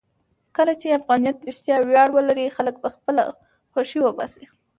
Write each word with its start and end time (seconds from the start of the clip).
کله 0.57 0.73
چې 0.81 0.97
افغانیت 0.99 1.37
رښتیا 1.49 1.77
ویاړ 1.81 2.09
ولري، 2.13 2.53
خلک 2.55 2.75
به 2.83 2.89
خپله 2.95 3.23
خوښۍ 3.71 3.99
وباسي. 4.03 4.45